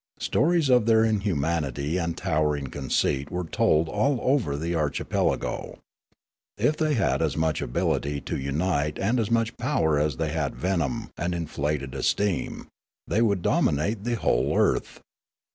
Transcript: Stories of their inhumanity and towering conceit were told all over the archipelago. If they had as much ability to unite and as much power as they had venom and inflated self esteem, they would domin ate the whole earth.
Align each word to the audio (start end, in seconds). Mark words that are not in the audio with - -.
Stories 0.17 0.67
of 0.67 0.87
their 0.87 1.03
inhumanity 1.05 1.99
and 1.99 2.17
towering 2.17 2.65
conceit 2.71 3.29
were 3.29 3.43
told 3.43 3.87
all 3.87 4.17
over 4.23 4.57
the 4.57 4.73
archipelago. 4.73 5.77
If 6.57 6.75
they 6.75 6.95
had 6.95 7.21
as 7.21 7.37
much 7.37 7.61
ability 7.61 8.19
to 8.21 8.35
unite 8.39 8.97
and 8.97 9.19
as 9.19 9.29
much 9.29 9.55
power 9.57 9.99
as 9.99 10.17
they 10.17 10.31
had 10.31 10.55
venom 10.55 11.11
and 11.19 11.35
inflated 11.35 11.91
self 11.91 11.99
esteem, 12.03 12.67
they 13.07 13.21
would 13.21 13.43
domin 13.43 13.79
ate 13.79 14.03
the 14.03 14.15
whole 14.15 14.57
earth. 14.57 15.01